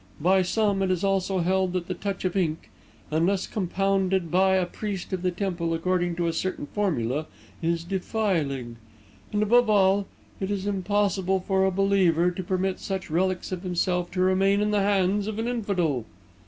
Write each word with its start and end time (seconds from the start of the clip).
By 0.19 0.41
some, 0.41 0.81
it 0.81 0.89
is 0.89 1.03
also 1.03 1.41
held 1.41 1.73
that 1.73 1.85
the 1.85 1.93
touch 1.93 2.25
of 2.25 2.35
ink, 2.35 2.71
unless 3.11 3.45
compounded 3.45 4.31
by 4.31 4.55
a 4.55 4.65
priest 4.65 5.13
of 5.13 5.21
the 5.21 5.29
temple 5.29 5.75
according 5.75 6.15
to 6.15 6.25
a 6.25 6.33
certain 6.33 6.65
formula, 6.65 7.27
is 7.61 7.83
defiling; 7.83 8.77
and, 9.31 9.43
above 9.43 9.69
all, 9.69 10.07
it 10.39 10.49
is 10.49 10.65
impossible 10.65 11.39
for 11.39 11.65
a 11.65 11.71
believer 11.71 12.31
to 12.31 12.41
permit 12.43 12.79
such 12.79 13.11
relics 13.11 13.51
of 13.51 13.61
himself 13.61 14.09
to 14.13 14.21
remain 14.21 14.59
in 14.59 14.71
the 14.71 14.81
hands 14.81 15.27
of 15.27 15.37
an 15.37 15.47
infidel." 15.47 16.03